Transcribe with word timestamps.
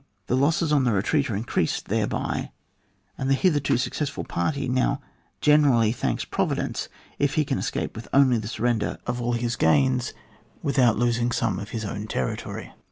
The 0.25 0.35
losses 0.35 0.71
on 0.73 0.83
the 0.83 0.93
retreat 0.93 1.29
are 1.29 1.35
increased 1.35 1.85
there 1.87 2.07
by, 2.07 2.53
and 3.19 3.29
the 3.29 3.35
hitherto 3.35 3.77
successful 3.77 4.23
party 4.23 4.67
now 4.67 4.99
generally 5.41 5.91
thanks 5.91 6.25
providence 6.25 6.89
if 7.19 7.35
he 7.35 7.45
can 7.45 7.59
escape 7.59 7.95
with 7.95 8.07
only 8.11 8.39
the 8.39 8.47
surrender 8.47 8.97
of 9.05 9.21
all 9.21 9.33
his 9.33 9.55
gains, 9.55 10.13
without 10.63 10.97
losing 10.97 11.31
some 11.31 11.59
of 11.59 11.69
his 11.69 11.85
own 11.85 12.07
territory. 12.07 12.73